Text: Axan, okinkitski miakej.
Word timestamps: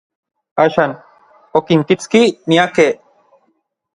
Axan, 0.63 0.95
okinkitski 1.59 2.21
miakej. 2.53 2.91